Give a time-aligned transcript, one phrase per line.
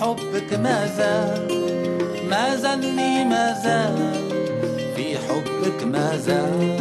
[0.00, 1.48] حبك ما زال
[2.30, 4.14] ما زلني ما زال
[4.96, 6.76] في حبك ما زال.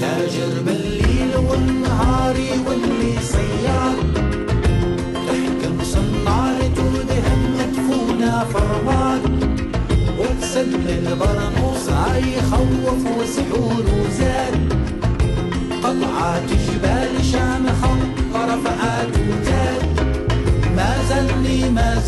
[0.00, 4.14] تاجر بالليل والنهار واللي صياد
[5.26, 9.22] تحكم صنارة وذهب مدفونة فرمان
[10.18, 11.88] وتسلل برنوس
[12.36, 14.27] يخوف وسحور وزاد.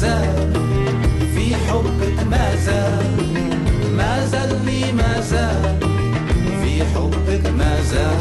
[0.00, 0.52] زال
[1.34, 3.04] في حبك ما زال
[3.96, 5.78] ما زال لي ما زال
[6.62, 8.19] في حبك ما زال.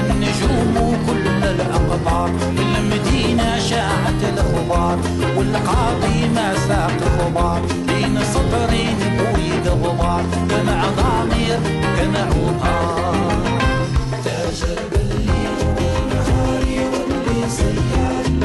[0.00, 2.30] النجوم وكل الأقطار.
[2.58, 4.98] المدينة شاعت الغبار
[5.36, 10.24] والقاضي ما ساق غبار بين سطرين بويد غبار.
[10.50, 11.60] دمع ضمير
[11.96, 13.16] كما عطار
[14.24, 18.36] تاجر بالليل ونهاري واللي سياري.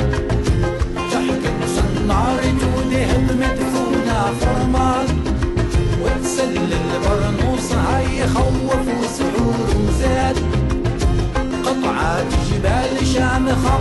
[3.41, 4.19] مدفونة
[6.03, 6.73] وتسلل
[8.19, 8.87] يخوف
[12.21, 13.79] جبال شامخة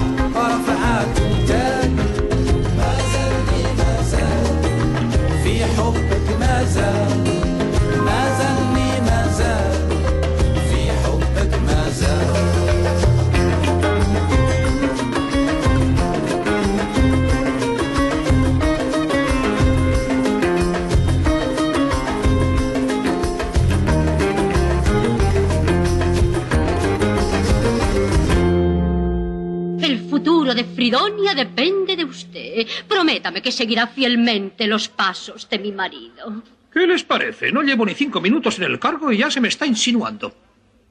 [30.83, 32.67] Fridonia depende de usted.
[32.89, 36.43] Prométame que seguirá fielmente los pasos de mi marido.
[36.73, 37.53] ¿Qué les parece?
[37.53, 40.35] No llevo ni cinco minutos en el cargo y ya se me está insinuando.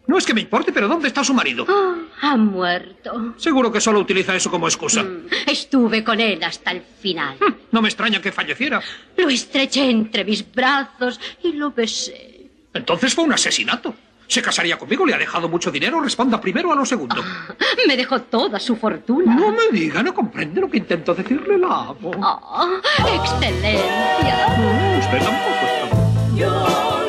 [0.07, 1.65] No es que me importe, pero ¿dónde está su marido?
[1.67, 3.33] Ah, ha muerto.
[3.35, 5.03] Seguro que solo utiliza eso como excusa.
[5.03, 7.35] Mm, Estuve con él hasta el final.
[7.71, 8.81] No me extraña que falleciera.
[9.17, 12.49] Lo estreché entre mis brazos y lo besé.
[12.73, 13.93] Entonces fue un asesinato.
[14.31, 15.05] ¿Se casaría conmigo?
[15.05, 15.99] ¿Le ha dejado mucho dinero?
[15.99, 17.21] Responda primero a lo segundo.
[17.87, 19.35] Me dejó toda su fortuna.
[19.35, 22.13] No me diga, no comprende lo que intento decirle, la amo.
[22.21, 22.79] Ah,
[23.13, 24.47] excelencia.
[24.99, 27.00] Usted tampoco está.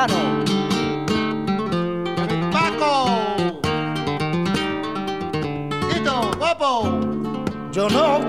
[0.00, 0.16] ¡Paco!
[5.90, 6.98] ¡Quito, guapo!
[7.70, 8.19] Yo no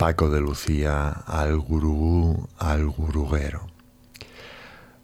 [0.00, 3.66] Paco de Lucía al gurugú, al guruguero.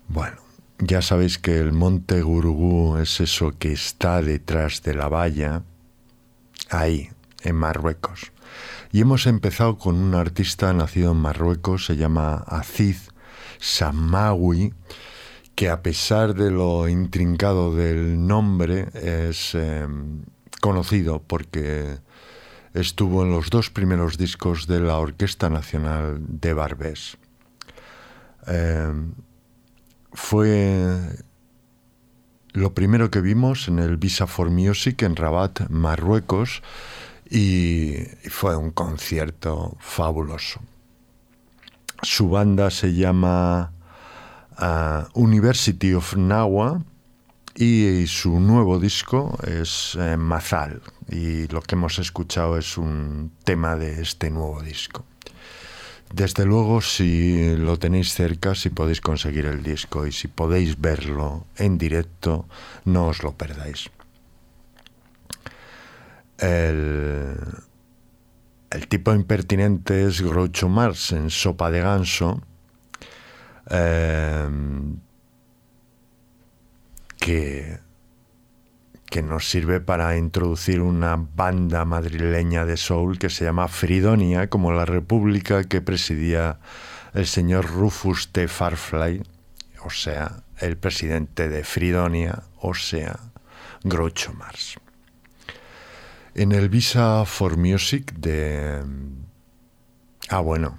[0.09, 0.39] Bueno,
[0.79, 5.65] ya sabéis que el monte Gurugú es eso que está detrás de la valla,
[6.71, 7.11] ahí,
[7.43, 8.33] en Marruecos.
[8.91, 13.11] Y hemos empezado con un artista nacido en Marruecos, se llama Aziz
[13.61, 14.73] Samawi,
[15.55, 19.87] que a pesar de lo intrincado del nombre es eh,
[20.63, 21.99] conocido porque
[22.77, 27.17] estuvo en los dos primeros discos de la Orquesta Nacional de Barbés.
[28.47, 28.93] Eh,
[30.13, 31.01] fue
[32.53, 36.63] lo primero que vimos en el Visa for Music en Rabat, Marruecos,
[37.29, 37.95] y
[38.29, 40.61] fue un concierto fabuloso.
[42.03, 43.73] Su banda se llama
[44.57, 46.83] ah, University of Nawa
[47.57, 53.77] y, su nuevo disco es eh, Mazal y lo que hemos escuchado es un tema
[53.77, 55.05] de este nuevo disco.
[56.13, 61.47] Desde luego, si lo tenéis cerca, si podéis conseguir el disco y si podéis verlo
[61.57, 62.47] en directo,
[62.85, 63.91] no os lo perdáis.
[66.39, 67.37] El,
[68.71, 72.41] el tipo impertinente es Groucho Marx en Sopa de Ganso,
[73.71, 74.49] eh,
[77.27, 77.81] que,
[79.25, 84.85] nos sirve para introducir una banda madrileña de soul que se llama Fridonia, como la
[84.85, 86.61] república que presidía
[87.15, 88.47] el señor Rufus T.
[88.47, 89.23] Farfly,
[89.85, 93.19] o sea, el presidente de Fridonia, o sea,
[93.83, 94.77] Groucho Marx.
[96.35, 98.85] En el Visa for Music de...
[100.29, 100.79] Ah, bueno,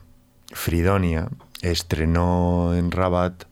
[0.54, 1.28] Fridonia
[1.62, 3.44] estrenó en Rabat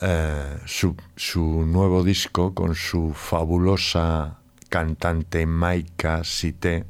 [0.00, 4.38] eh, su, su nuevo disco con su fabulosa
[4.68, 6.84] cantante Maika Sité,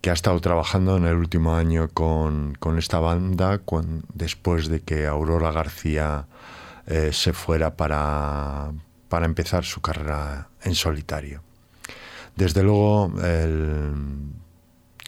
[0.00, 3.60] que ha estado trabajando en el último año con, con esta banda
[4.14, 6.26] después de que Aurora García
[6.86, 8.72] eh, se fuera para,
[9.08, 11.42] para empezar su carrera en solitario.
[12.36, 13.92] Desde luego, el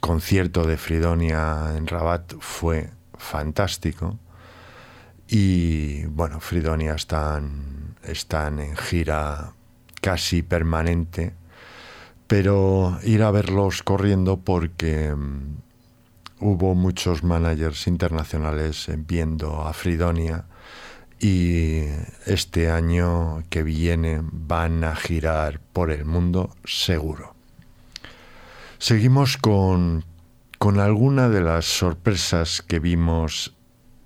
[0.00, 4.18] concierto de Fridonia en Rabat fue fantástico.
[5.28, 9.52] Y bueno, Fridonia están, están en gira
[10.00, 11.32] casi permanente,
[12.26, 15.56] pero ir a verlos corriendo porque mm,
[16.40, 20.44] hubo muchos managers internacionales viendo a Fridonia
[21.22, 21.84] y
[22.26, 27.34] este año que viene van a girar por el mundo seguro.
[28.78, 30.04] Seguimos con,
[30.58, 33.54] con alguna de las sorpresas que vimos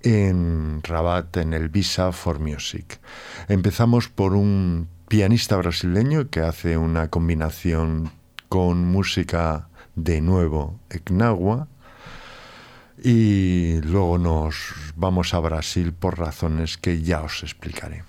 [0.03, 2.99] en Rabat en el Visa for Music.
[3.47, 8.11] Empezamos por un pianista brasileño que hace una combinación
[8.49, 11.67] con música de nuevo Eknagua
[13.03, 18.03] y luego nos vamos a Brasil por razones que ya os explicaré.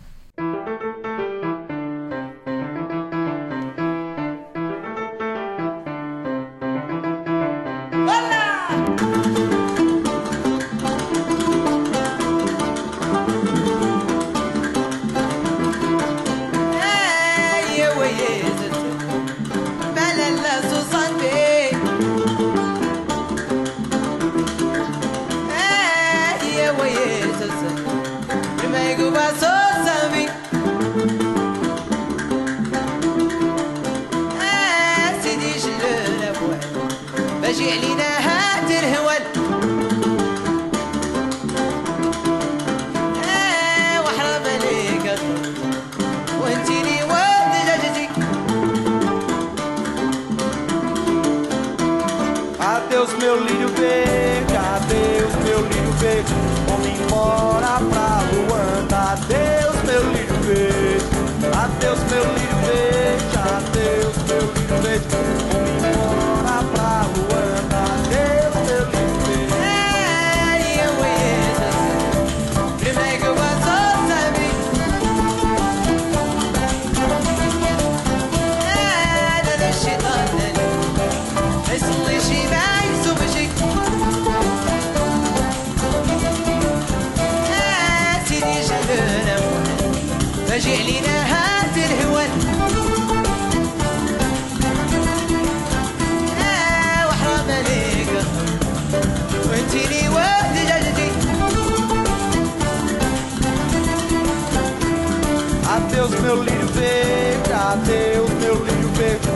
[106.29, 109.28] Meu lírio verde, adeus meu lírio verde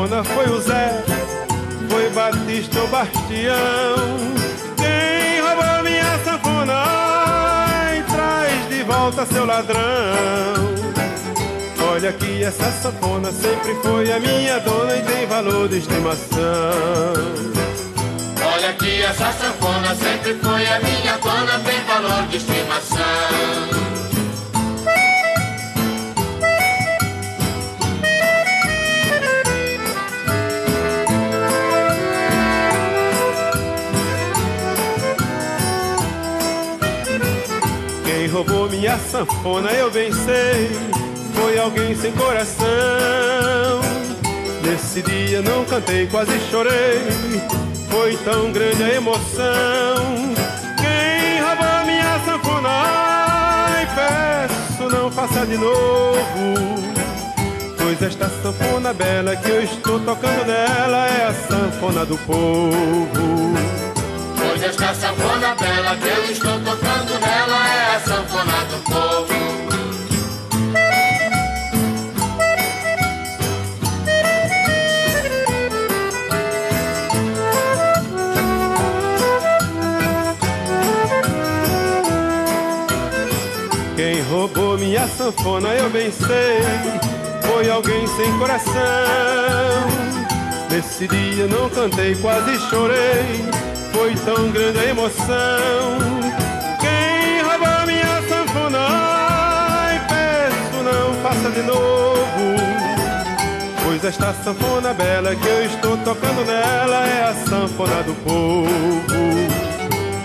[0.00, 1.04] minha sanfona foi o Zé,
[1.90, 3.96] foi Batista ou Bastião.
[4.76, 9.80] Quem roubou minha sanfona, ai, traz de volta seu ladrão.
[11.92, 16.40] Olha que essa sanfona sempre foi a minha dona e tem valor de estimação.
[18.42, 23.79] Olha que essa sanfona sempre foi a minha dona, tem valor de estimação.
[38.40, 40.70] Roubou minha sanfona eu bem sei,
[41.34, 42.66] foi alguém sem coração.
[44.62, 47.00] Nesse dia não cantei, quase chorei,
[47.90, 50.34] foi tão grande a emoção.
[50.78, 56.80] Quem roubou minha sanfona, ai, peço, não faça de novo.
[57.76, 63.89] Pois esta sanfona bela que eu estou tocando nela é a sanfona do povo.
[64.60, 69.34] Pois esta sanfona bela que eu estou tocando nela é a sanfona do povo.
[83.96, 86.60] Quem roubou minha sanfona eu bem sei,
[87.50, 88.74] foi alguém sem coração.
[90.70, 93.42] Nesse dia não cantei, quase chorei,
[94.00, 95.98] foi tão grande a emoção.
[96.80, 102.56] Quem roubou minha sanfona, ai, peço não faça de novo.
[103.84, 108.70] Pois esta sanfona bela que eu estou tocando nela é a sanfona do povo.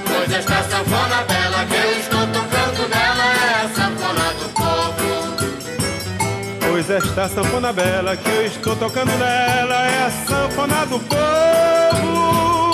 [0.08, 5.10] Pois esta sanfona bela que eu estou tocando nela é a sanfona do povo.
[6.62, 12.65] Pois esta sanfona bela que eu estou tocando nela é a sanfona do povo.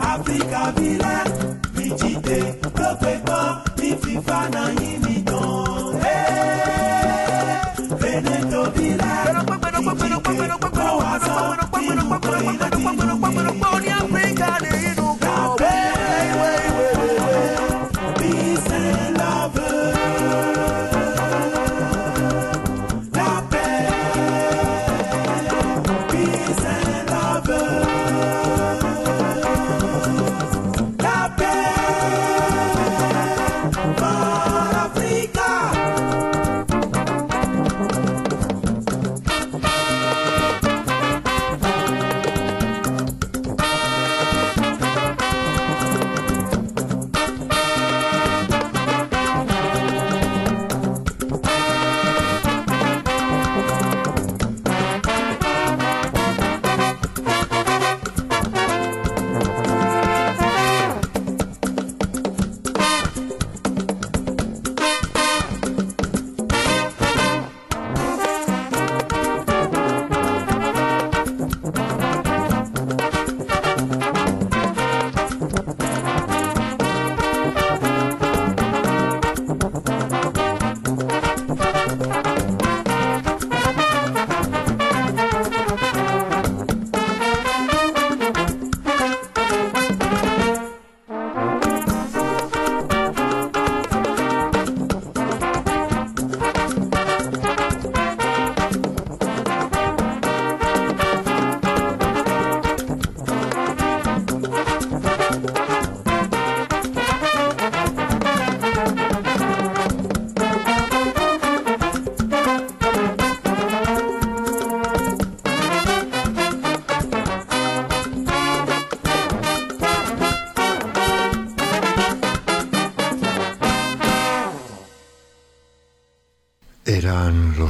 [0.00, 1.24] Africa bila,
[1.74, 2.38] Mijite,
[2.78, 3.40] Lope, Bo,
[3.80, 5.07] Mifi, Fana, Yimi.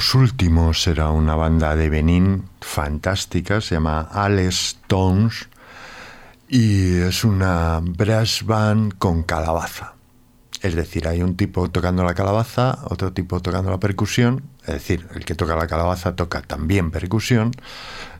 [0.08, 5.50] Los últimos, era una banda de Benín fantástica, se llama Alex Tones
[6.48, 9.92] y es una brass band con calabaza.
[10.62, 15.06] Es decir, hay un tipo tocando la calabaza, otro tipo tocando la percusión, es decir,
[15.14, 17.50] el que toca la calabaza toca también percusión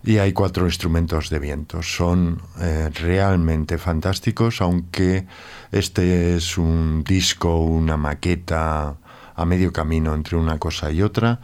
[0.05, 1.83] y hay cuatro instrumentos de viento.
[1.83, 5.27] Son eh, realmente fantásticos, aunque
[5.73, 8.95] este es un disco, una maqueta
[9.35, 11.41] a medio camino entre una cosa y otra.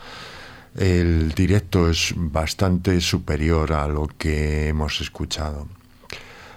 [0.74, 5.68] El directo es bastante superior a lo que hemos escuchado.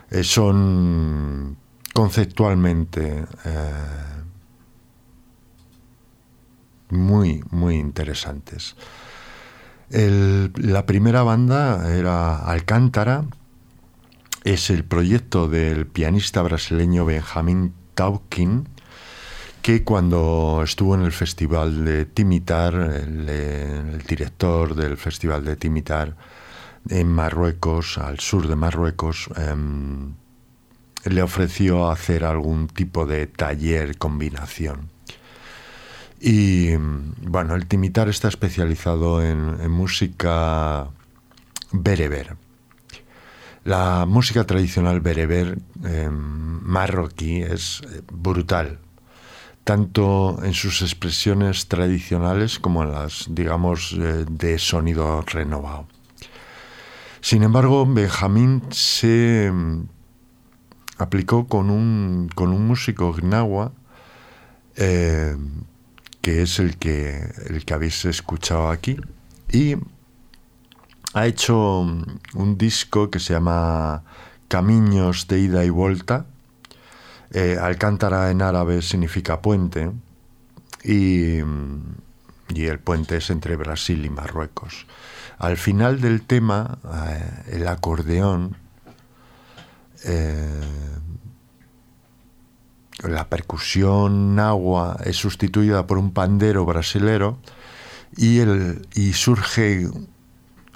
[0.09, 1.57] Eh, son
[1.93, 3.71] conceptualmente eh,
[6.89, 8.75] muy, muy interesantes.
[9.89, 13.23] La primera banda era Alcántara,
[14.43, 18.67] es el proyecto del pianista brasileño Benjamin Taukin,
[19.61, 26.15] que cuando estuvo en el festival de Timitar, el, director del festival de Timitar
[26.89, 30.13] en Marruecos, al sur de Marruecos, em,
[31.05, 34.89] le ofreció hacer algún tipo de taller combinación.
[36.19, 40.89] Y bueno, el Timitar está especializado en, en música
[41.71, 42.37] bereber.
[43.67, 48.79] La música tradicional bereber em, marroquí es eh, brutal,
[49.67, 55.89] tanto en sus expresiones tradicionales como en las, digamos, eh, de sonido renovado.
[57.19, 59.89] Sin embargo, Benjamín se mm,
[60.99, 63.73] aplicó con un, con un músico gnawa
[64.77, 65.35] eh,
[66.21, 68.95] que es el que, el que habéis escuchado aquí
[69.51, 69.75] y
[71.13, 74.05] ha hecho mm, un disco que se llama
[74.47, 76.25] Caminos de ida y vuelta.
[77.31, 79.91] Eh, Alcántara en árabe significa puente
[80.83, 84.87] y, el puente es entre Brasil y Marruecos.
[85.37, 88.57] Al final del tema, eh, el acordeón,
[90.05, 90.61] eh,
[93.03, 97.37] la percusión agua es sustituida por un pandero brasilero
[98.15, 99.87] y, el, y surge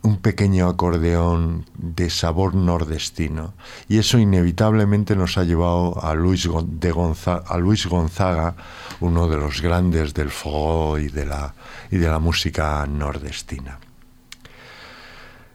[0.04, 3.54] un pequeño acordeón de sabor nordestino.
[3.88, 8.56] Y eso inevitablemente nos ha llevado a Luis, de Gonza- a Luis Gonzaga,
[9.00, 11.54] uno de los grandes del fuego y de la,
[11.92, 13.80] y de la música nordestina.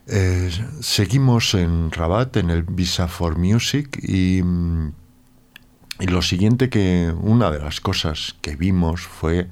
[0.07, 4.41] Eh, seguimos en Rabat, en el Visa for Music, y,
[5.99, 9.49] y lo siguiente que una de las cosas que vimos fue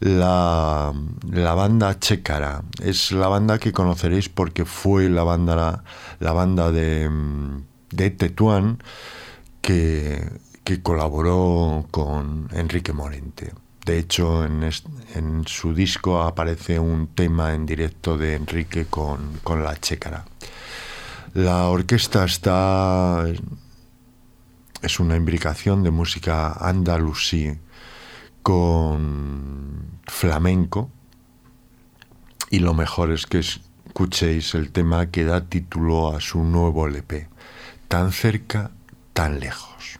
[0.00, 0.92] la,
[1.30, 2.62] la banda Checara.
[2.82, 5.84] Es la banda que conoceréis porque fue la banda,
[6.18, 7.08] la banda de,
[7.90, 8.82] de Tetuán
[9.60, 10.26] que,
[10.64, 13.52] que colaboró con Enrique Morente.
[13.84, 14.68] De hecho, en,
[15.14, 20.24] en su disco aparece un tema en directo de Enrique con, con la chécara.
[21.34, 23.24] La orquesta está.
[24.82, 27.56] es una imbricación de música andalusí
[28.42, 30.90] con flamenco.
[32.50, 37.28] Y lo mejor es que escuchéis el tema que da título a su nuevo LP,
[37.88, 38.70] Tan cerca,
[39.12, 39.98] tan lejos.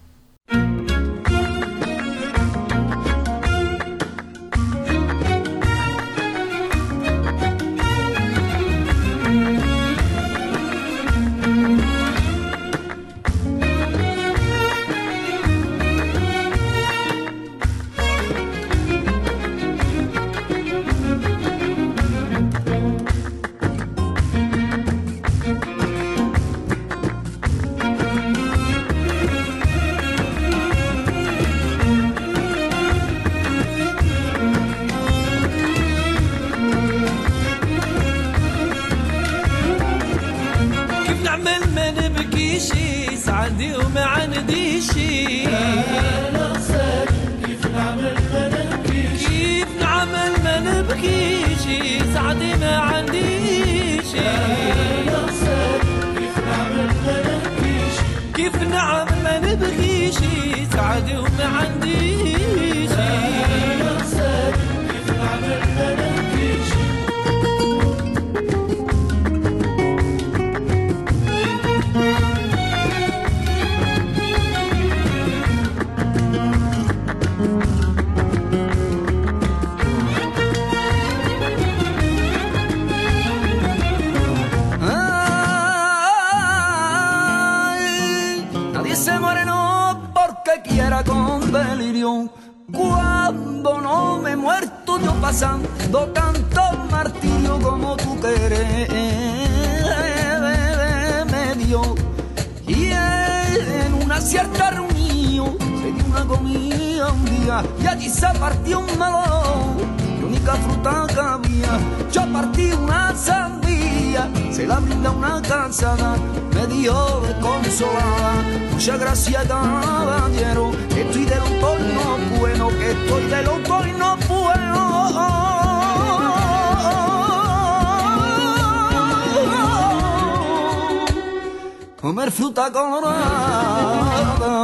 [132.00, 134.54] Comer fruta colorada.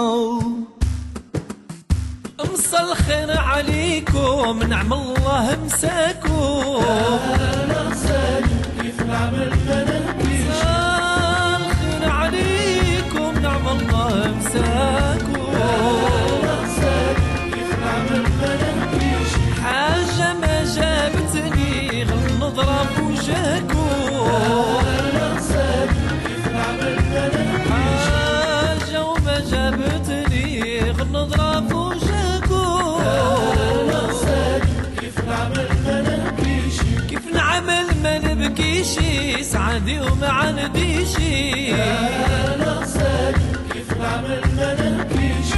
[2.57, 6.85] مسلخين عليكم نعم الله مساكم
[8.81, 9.96] كيف نعمل مسلخين
[40.16, 41.16] سعدي وما عنديش
[43.74, 45.52] كيف نعمل ما نبكيش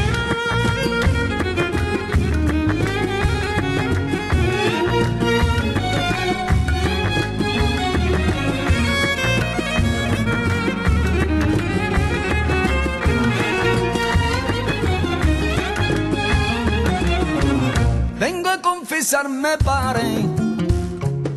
[18.20, 20.10] Vengo a confesarme, pare,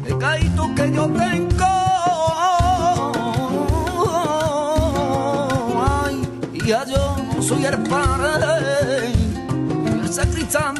[0.04, 1.49] pecadito que yo tengo.
[7.51, 9.11] Soy el padre,
[10.01, 10.75] el sacristán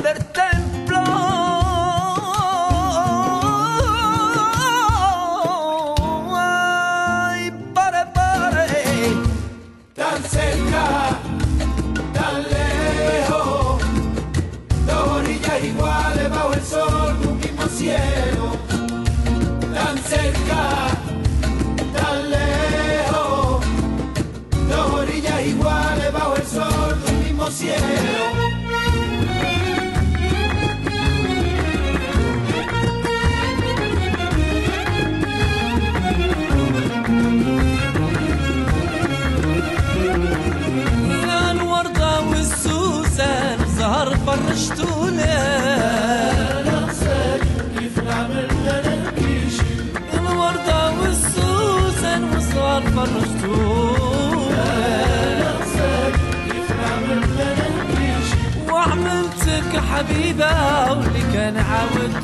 [60.02, 62.21] حبيبة ولك نعاود.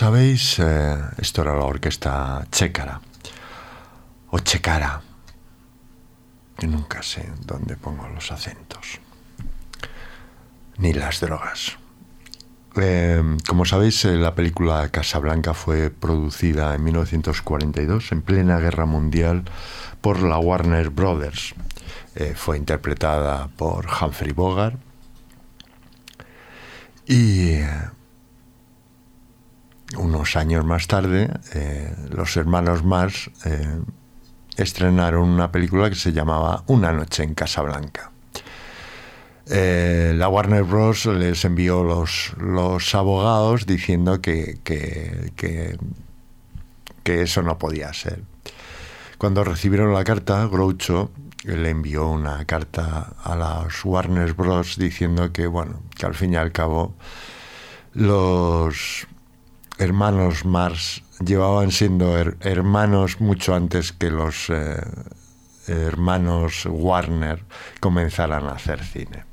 [0.00, 3.02] Sabéis, eh, esto era la orquesta Chécara.
[4.30, 5.02] O Checara.
[6.58, 8.98] Yo nunca sé dónde pongo los acentos.
[10.78, 11.76] Ni las drogas.
[12.76, 19.44] Eh, como sabéis, eh, la película Casablanca fue producida en 1942, en plena guerra mundial,
[20.00, 21.54] por la Warner Brothers.
[22.36, 24.80] Fue interpretada por Humphrey Bogart.
[27.06, 27.60] Y
[29.96, 33.80] unos años más tarde, eh, los hermanos Mars eh,
[34.56, 38.10] estrenaron una película que se llamaba Una noche en Casablanca.
[39.52, 41.06] Eh, la Warner Bros.
[41.06, 45.76] les envió los, los abogados diciendo que, que, que-
[47.04, 48.22] eso no podía ser.
[49.18, 51.10] Cuando recibieron la carta, Groucho
[51.42, 54.76] le envió una carta a las Warner Bros.
[54.78, 56.94] diciendo que, bueno, que al fin y al cabo
[57.94, 59.08] los
[59.80, 64.76] hermanos Mars llevaban siendo her- hermanos mucho antes que los eh,
[65.66, 67.42] hermanos Warner
[67.80, 69.24] comenzaran a hacer cine.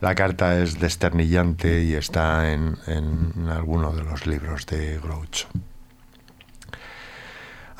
[0.00, 5.48] La carta es desternillante y está en, en alguno de los libros de Groucho.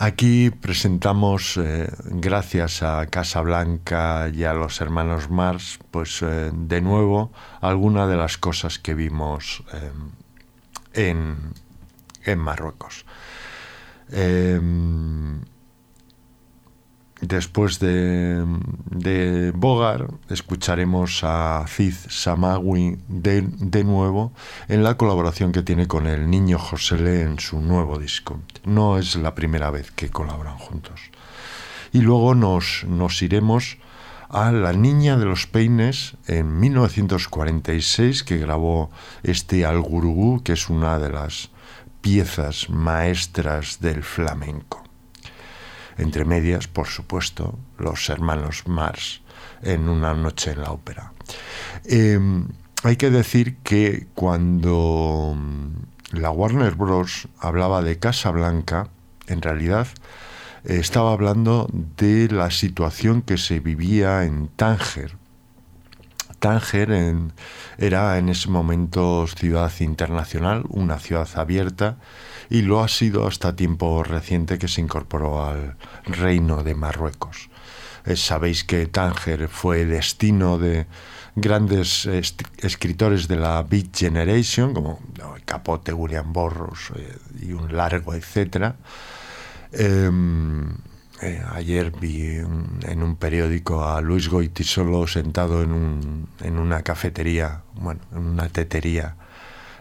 [0.00, 7.32] Aquí presentamos, eh, gracias a Casablanca y a los hermanos Mars, pues eh, de nuevo
[7.60, 9.62] alguna de las cosas que vimos
[10.92, 11.34] en,
[12.24, 13.04] en Marruecos.
[14.10, 14.60] Eh,
[17.20, 18.44] después de,
[18.90, 24.32] de Bogart, escucharemos a Cid Samawi de, de nuevo
[24.68, 28.40] en la colaboración que tiene con el niño Josele en su nuevo disco.
[28.64, 31.00] No es la primera vez que colaboran juntos.
[31.92, 33.78] Y luego nos, nos iremos
[34.28, 38.90] a La Niña de los Peines en 1946, que grabó
[39.22, 41.50] este Algurugú, que es una de las
[42.00, 44.82] piezas maestras del flamenco.
[45.96, 49.22] Entre medias, por supuesto, los hermanos Mars
[49.62, 51.12] en Una noche en la ópera.
[51.84, 52.18] Eh,
[52.84, 55.36] hay que decir que cuando
[56.12, 57.28] la Warner Bros.
[57.38, 58.88] hablaba de Casablanca,
[59.26, 59.88] en realidad
[60.64, 65.17] eh, estaba hablando de la situación que se vivía en Tánger.
[66.38, 67.32] Tánger en-
[67.78, 71.96] era en ese momento ciudad internacional, una ciudad abierta,
[72.50, 75.76] y lo ha sido hasta tiempo reciente que se incorporó al
[76.06, 77.50] reino de Marruecos.
[78.06, 80.86] Eh, sabéis que Tánger fue destino de
[81.36, 82.06] grandes
[82.58, 85.00] escritores de la Beat Generation, como
[85.44, 88.76] Capote, William Burroughs eh, y un largo etcétera.
[89.72, 90.74] Em,
[91.22, 97.62] eh, ayer vi en un periódico a Luis Goitisolo sentado en, un- en una cafetería,
[97.74, 99.16] bueno, en una tetería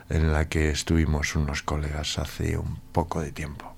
[0.10, 3.76] en la que estuvimos unos colegas hace un poco de tiempo.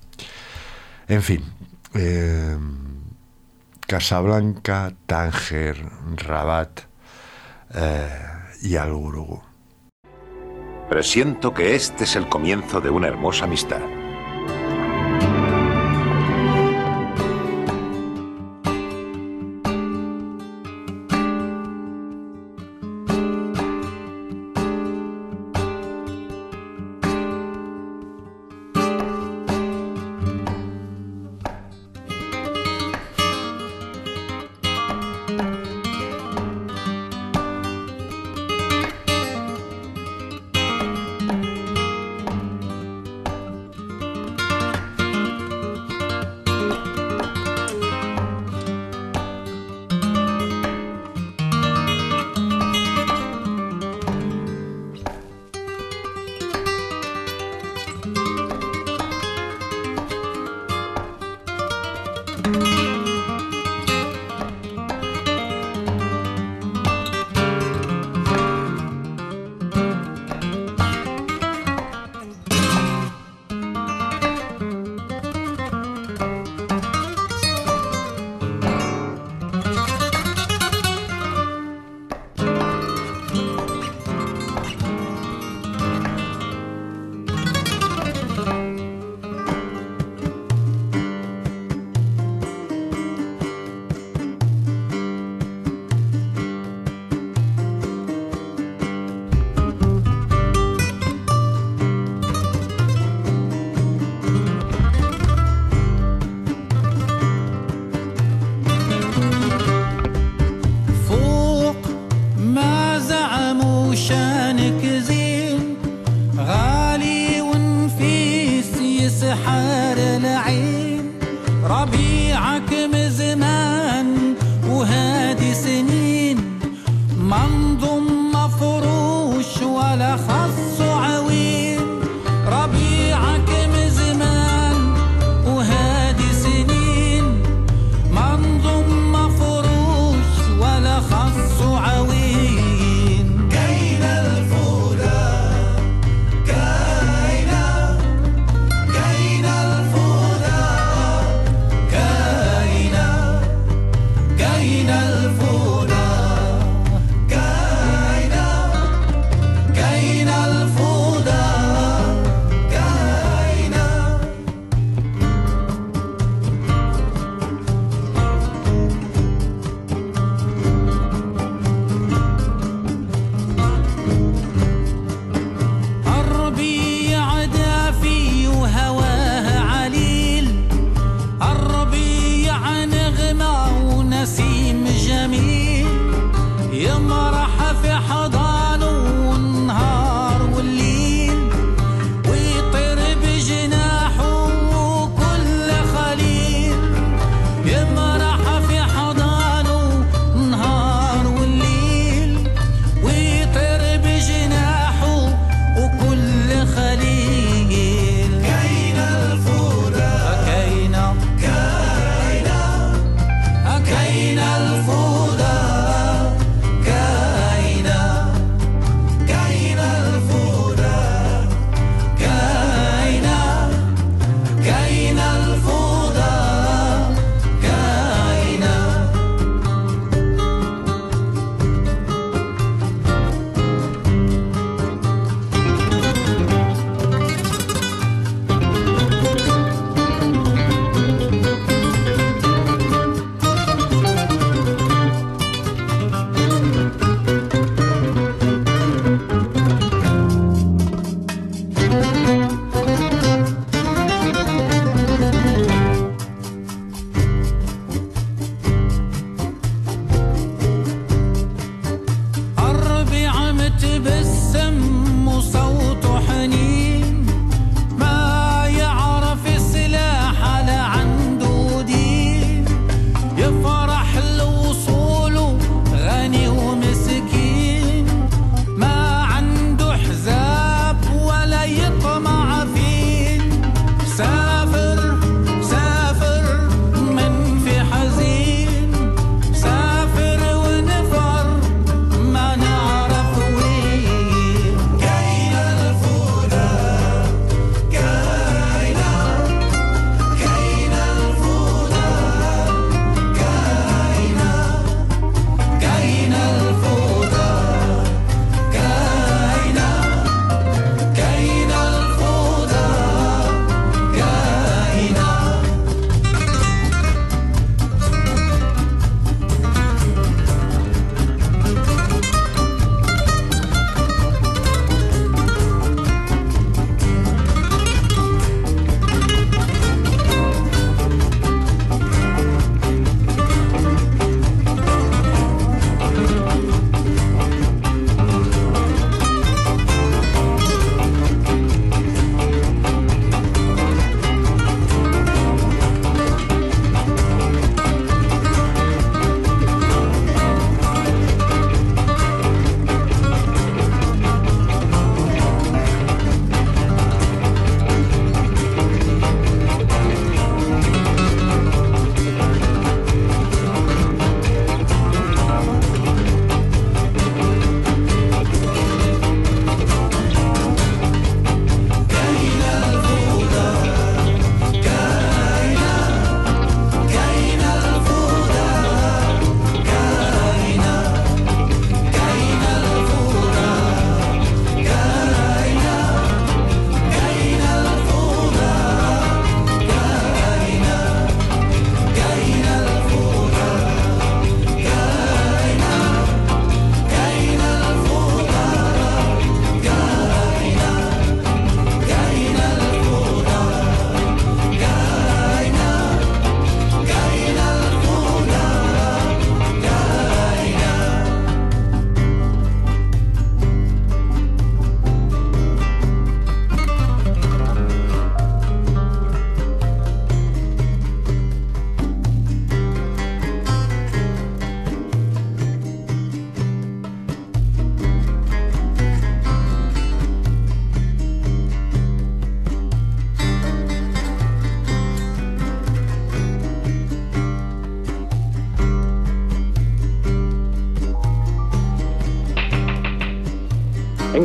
[1.08, 1.44] En fin,
[1.92, 3.00] em,
[3.86, 5.84] Casablanca, Tánger,
[6.16, 6.80] Rabat
[7.74, 8.08] eh,
[8.62, 9.42] y Algurugu.
[10.88, 13.80] Presiento que este es el comienzo de una hermosa amistad.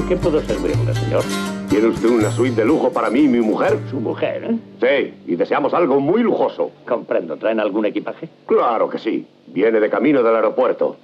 [0.06, 1.24] ¿En qué puedo servirle, señor?
[1.68, 3.80] ¿Tiene usted una suite de lujo para mí y mi mujer?
[3.90, 4.58] ¿Su mujer, eh?
[4.80, 6.70] Sí, y deseamos algo muy lujoso.
[6.88, 7.38] Comprendo.
[7.38, 8.30] ¿Traen algún equipaje?
[8.46, 9.26] Claro que sí.
[9.48, 10.98] Viene de camino del aeropuerto.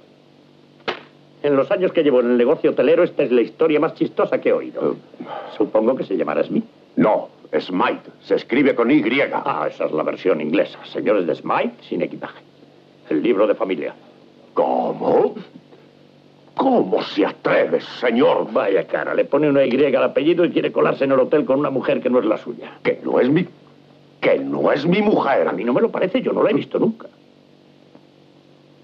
[1.42, 4.40] En los años que llevo en el negocio hotelero, esta es la historia más chistosa
[4.40, 4.94] que he oído.
[5.56, 6.64] Supongo que se llamará Smith.
[6.94, 7.28] No,
[7.58, 8.08] Smite.
[8.20, 9.02] Se escribe con Y.
[9.32, 10.78] Ah, esa es la versión inglesa.
[10.92, 12.40] Señores de Smite sin equipaje.
[13.10, 13.96] El libro de familia.
[14.54, 15.34] ¿Cómo?
[16.56, 18.52] ¿Cómo se atreve, señor?
[18.52, 21.58] Vaya cara, le pone una Y al apellido y quiere colarse en el hotel con
[21.58, 22.78] una mujer que no es la suya.
[22.82, 23.46] Que no es mi...
[24.20, 25.48] Que no es mi mujer.
[25.48, 27.08] A mí no me lo parece, yo no la he visto nunca.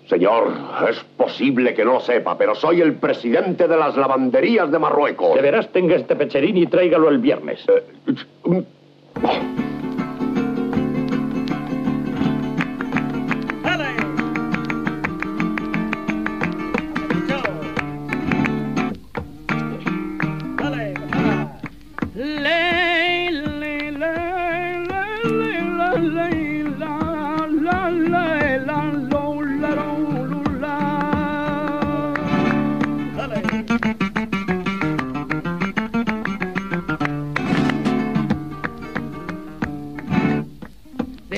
[0.09, 0.49] Señor,
[0.89, 5.35] es posible que no lo sepa, pero soy el presidente de las lavanderías de Marruecos.
[5.35, 7.63] De veras, tenga este pecherín y tráigalo el viernes.
[7.69, 8.65] Eh,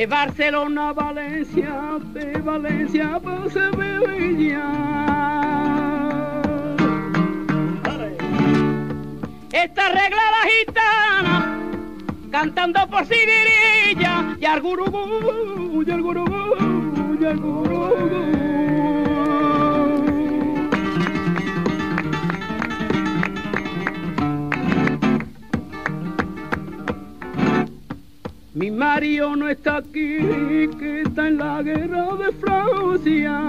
[0.00, 4.64] De Barcelona a Valencia, de Valencia a Sevilla.
[9.52, 11.58] Esta regla la gitana,
[12.30, 18.99] cantando por Sibirilla, y al gurugú, y al gurugú, y al gurugú.
[28.60, 30.18] Mi marido no está aquí,
[30.78, 33.40] que está en la guerra de Francia.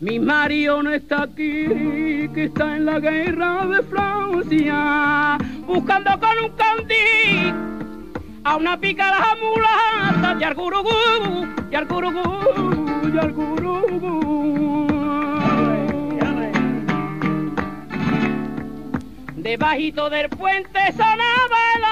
[0.00, 6.56] Mi marido no está aquí, que está en la guerra de Francia, buscando con un
[6.56, 7.52] candí
[8.44, 14.25] a una pícara mulata, y al gurugú, y al gurugú, y al gurugú.
[19.46, 21.84] Debajito del puente sonaba el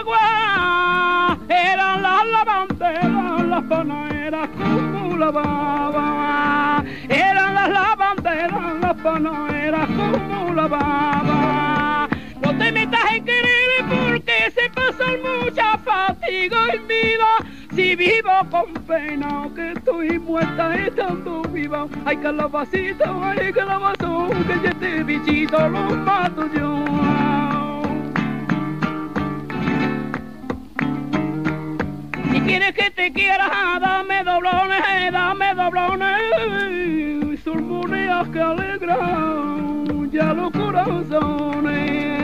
[0.00, 5.16] agua, eran las lavanderas, las panaderas como
[7.08, 10.20] eran las lavanderas, las panaderas como.
[12.42, 15.49] No te metas en querer porque se pasan mucha
[15.90, 17.30] fatiga en vida.
[17.74, 25.02] Si vivo con pena que estoy muerta estando viva, ay calabacita, ay calabazón, que este
[25.04, 26.84] bichito lo mato yo.
[32.32, 42.19] Si quieres que te quiera, dame doblones, dame doblones, surmoneas que alegran ya los corazones.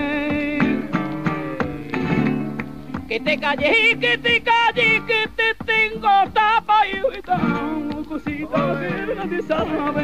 [3.09, 9.43] Que te calles, que te calles, que te tengo tapa y tan cosita que nadie
[9.43, 10.03] sabe.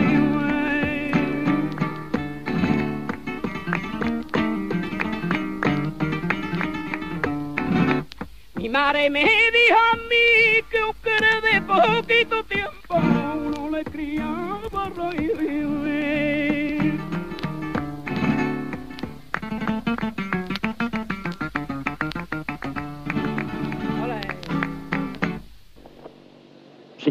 [8.54, 10.94] Mi madre me dijo a mí que un
[11.42, 15.71] de poquito tiempo uno le criaba reír.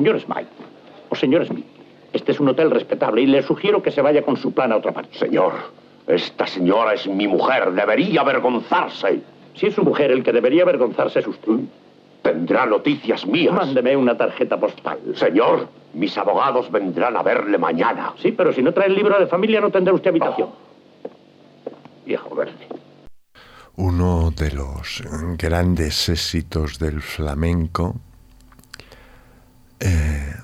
[0.02, 0.49] Señor Smite,
[1.10, 1.66] o señor Smith,
[2.12, 4.78] este es un hotel respetable y le sugiero que se vaya con su plan a
[4.78, 5.16] otra parte.
[5.16, 5.54] Señor,
[6.08, 7.72] esta señora es mi mujer.
[7.72, 9.22] Debería avergonzarse.
[9.54, 11.54] Si es su mujer, el que debería avergonzarse es usted.
[12.24, 13.54] Tendrá noticias mías.
[13.54, 14.97] Mándeme una tarjeta postal.
[15.14, 18.14] Señor, mis abogados vendrán a verle mañana.
[18.20, 20.49] Sí, pero si no trae el libro de familia no tendrá usted habitación.
[22.08, 22.68] Viejo verde.
[23.76, 25.04] Uno de los
[25.38, 27.97] grandes éxitos del flamenco
[29.82, 30.36] eh,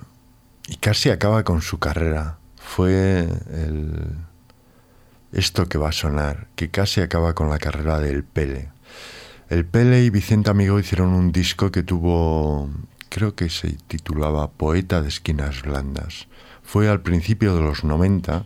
[0.67, 2.37] y casi acaba con su carrera.
[2.55, 4.15] Fue el,
[5.33, 8.69] esto que va a sonar, que casi acaba con la carrera del Pele.
[9.49, 12.69] El Pele y Vicente Amigo hicieron un disco que tuvo,
[13.09, 16.29] creo que se titulaba Poeta de Esquinas Blandas.
[16.63, 18.45] Fue al principio de los 90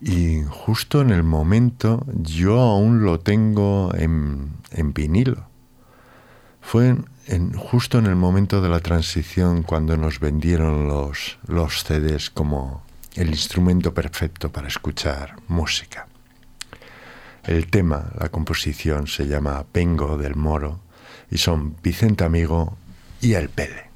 [0.00, 5.46] y justo en el momento yo aún lo tengo en, en vinilo.
[6.60, 6.96] Fue
[7.56, 12.82] justo en el momento de la transición cuando nos vendieron los, los CDs como
[13.14, 16.06] el instrumento perfecto para escuchar música.
[17.44, 20.80] El tema, la composición se llama Pengo del Moro
[21.30, 22.76] y son Vicente Amigo
[23.20, 23.91] y El Pele.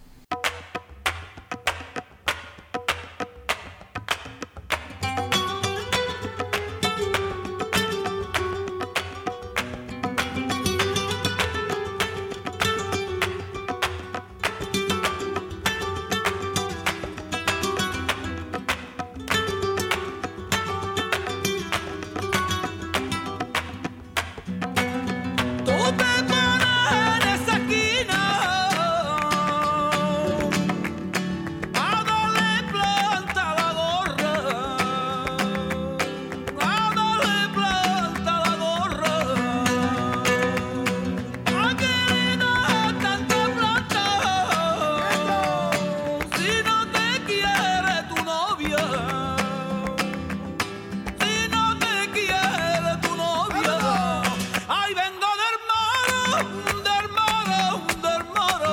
[56.42, 58.70] Del moro, del moro,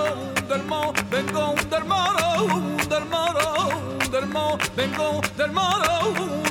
[0.47, 2.47] del mo, vengo del moro,
[2.87, 5.83] del moro, del mo, vengo del moro,
[6.15, 6.42] del moro,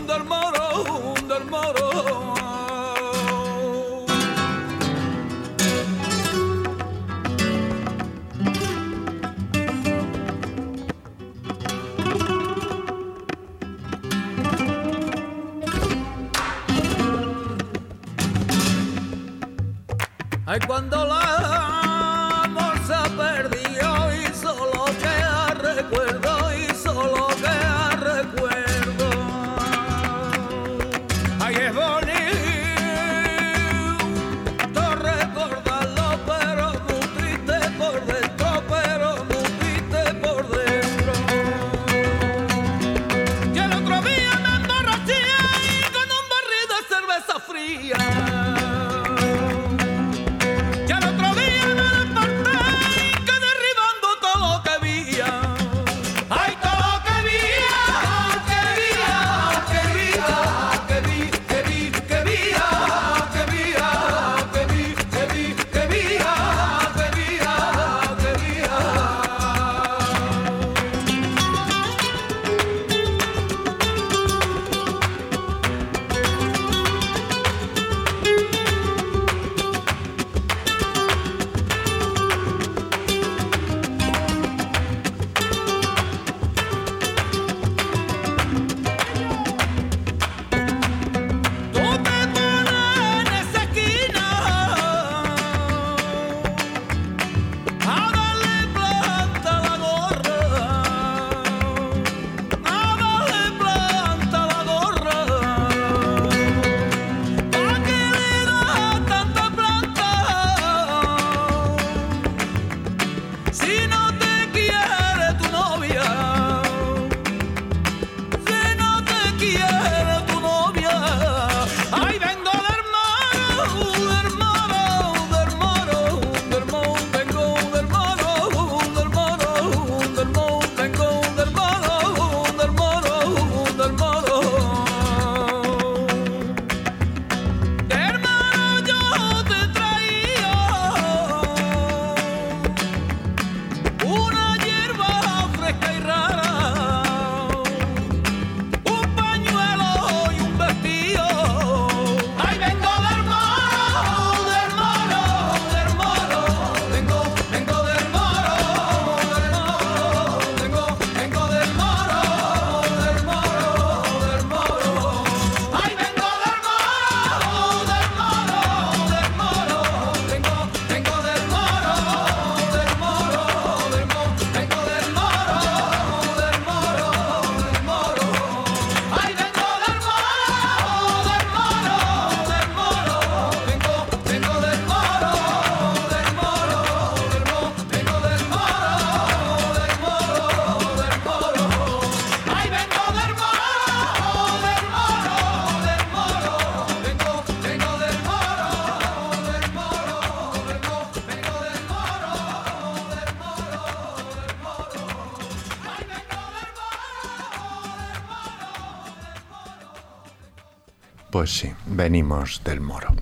[212.03, 213.14] venimos del Moro.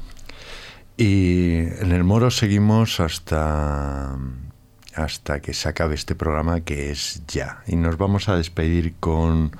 [0.96, 4.16] Y en el Moro seguimos hasta,
[4.94, 7.62] hasta que se acabe este programa, que es ya.
[7.66, 9.54] Y nos vamos a despedir con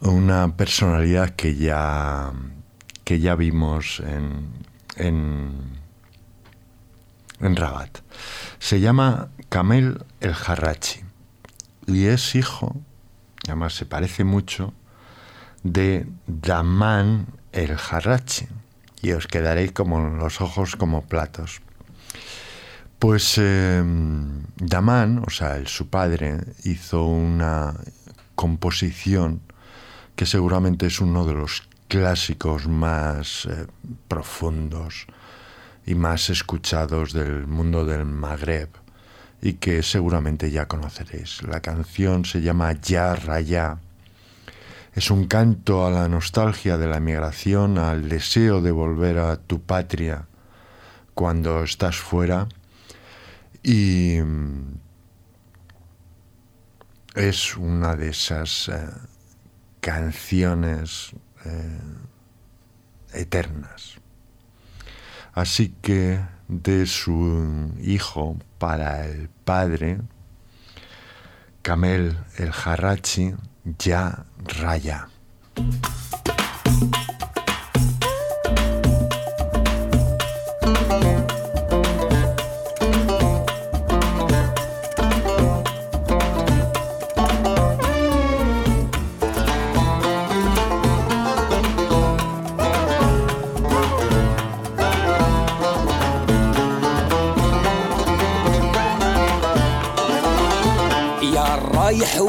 [0.00, 2.32] una personalidad que ya,
[3.04, 4.50] que ya vimos en,
[4.96, 5.78] en,
[7.40, 8.00] Rabat.
[8.58, 11.00] Se llama Kamel el Jarrachi
[11.86, 12.76] y es hijo,
[13.46, 14.74] además se parece mucho,
[15.62, 18.46] de Daman el Jarrachi
[19.02, 21.60] y os quedaréis como los ojos como platos.
[22.98, 23.82] Pues eh,
[24.56, 27.74] Daman, o sea, el, su padre, hizo una
[28.34, 29.40] composición
[30.16, 33.66] que seguramente es uno de los clásicos más eh,
[34.08, 35.06] profundos
[35.86, 38.68] y más escuchados del mundo del Magreb
[39.40, 41.42] y que seguramente ya conoceréis.
[41.44, 43.78] La canción se llama Ya Raya.
[44.98, 49.62] Es un canto a la nostalgia de la emigración, al deseo de volver a tu
[49.62, 50.26] patria
[51.14, 52.48] cuando estás fuera
[53.62, 54.16] y
[57.14, 58.88] es una de esas eh,
[59.80, 61.12] canciones
[61.44, 61.80] eh,
[63.12, 64.00] eternas.
[65.32, 66.18] Así que
[66.48, 70.00] de su hijo para el padre,
[71.62, 73.36] Kamel el Harrachi,
[73.84, 74.24] ya
[74.60, 75.08] raya.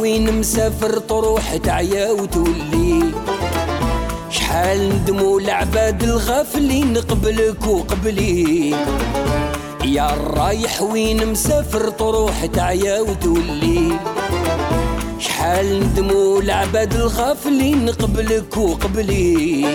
[0.10, 3.14] وين مسافر تروح تعيا وتولي.
[4.30, 8.76] شحال ندموا العباد الغافلين قبلك وقبلي.
[9.86, 14.00] يا رايح وين مسافر تروح تعيا وتولي.
[15.20, 19.66] شحال ندموا العباد الغافلين قبلك وقبلي.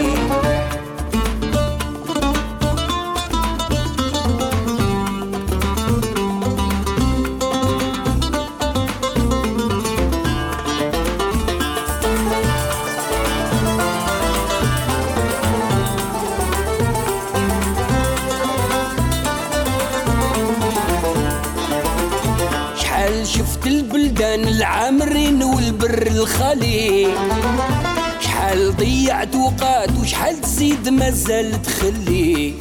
[30.85, 32.55] تزيد مازال تخلي.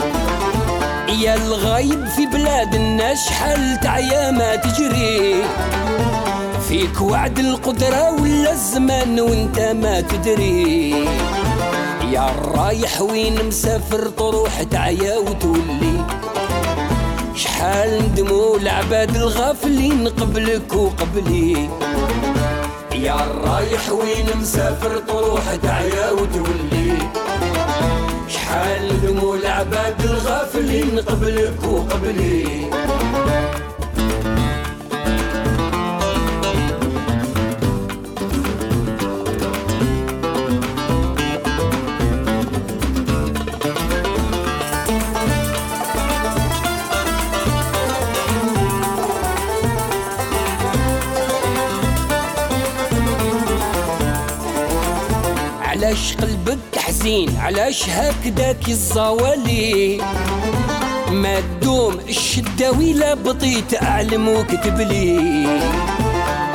[1.22, 5.44] يا الغايب في بلاد الناس شحال تعيا ما تجري.
[6.68, 10.92] فيك وعد القدرة ولا الزمان وانت ما تدري.
[12.12, 16.06] يا الرايح وين مسافر تروح تعيا وتولي.
[17.36, 21.70] شحال ندموا العباد الغافلين قبلك وقبلي.
[22.96, 26.83] يا الرايح وين مسافر تروح تعيا وتولي.
[28.56, 32.44] ندموا العباد الغافلين قبلك وقبلي.
[57.04, 59.98] حزين علاش هكداك الزوالي
[61.12, 65.20] ما تدوم الشدة ولا بطيت أعلم وكتب لي.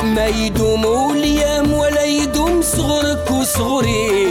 [0.03, 4.27] ما يدوم اليام ولا يدوم صغرك وصغري.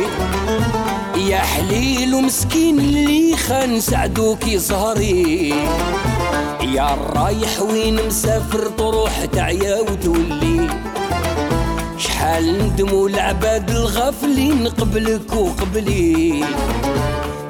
[1.17, 5.49] يا حليل ومسكين اللي خان سعدوك صهري
[6.75, 10.58] يا الرايح وين مسافر تروح تعيا وتولي.
[12.29, 16.41] شحال ندموا العباد الغافلين قبلك وقبلي.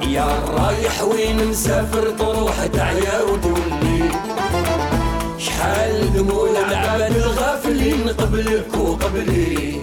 [0.07, 4.09] يا الرايح وين مسافر تروح تعيا وتولي
[5.37, 9.81] شحال ندموا العباد الغافلين قبلك وقبلي.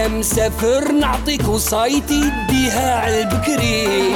[0.00, 4.12] يا مسافر نعطيك وصايتي ديها على البكري.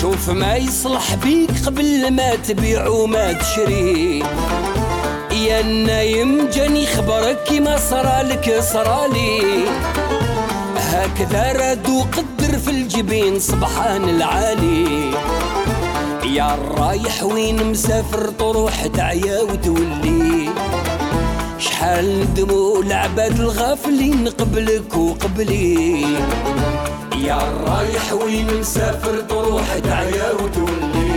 [0.00, 4.18] شوف ما يصلح بيك قبل ما تبيع وما تشري.
[5.32, 9.64] يا النايم جاني خبرك كيما صرالك صرالي.
[10.76, 15.10] هكذا رادو قدر في الجبين سبحان العالي.
[16.24, 20.23] يا الرايح وين مسافر تروح تعيا وتولي.
[21.94, 26.02] شحال ندموا العباد الغافلين قبلك وقبلي.
[27.26, 31.14] يا الرايح وين مسافر تروح تعيا وتولي.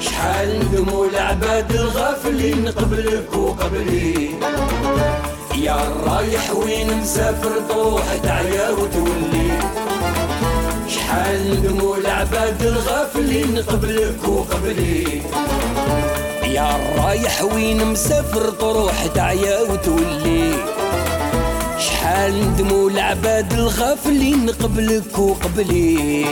[0.00, 4.30] شحال ندموا العباد الغافلين قبلك وقبلي.
[5.58, 9.50] يا الرايح وين مسافر تروح تعيا وتولي.
[10.88, 15.22] شحال ندموا العباد الغافلين قبلك وقبلي.
[16.52, 20.52] يا الرايح وين مسافر تروح تعيا وتولي.
[21.78, 26.24] شحال ندموا العباد الغافلين قبلك وقبلي.